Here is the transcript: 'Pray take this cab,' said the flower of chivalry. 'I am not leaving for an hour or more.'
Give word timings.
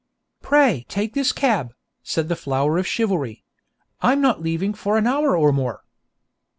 'Pray 0.41 0.83
take 0.89 1.13
this 1.13 1.31
cab,' 1.31 1.75
said 2.01 2.27
the 2.27 2.35
flower 2.35 2.79
of 2.79 2.87
chivalry. 2.87 3.43
'I 4.01 4.13
am 4.13 4.19
not 4.21 4.41
leaving 4.41 4.73
for 4.73 4.97
an 4.97 5.05
hour 5.05 5.37
or 5.37 5.51
more.' 5.53 5.83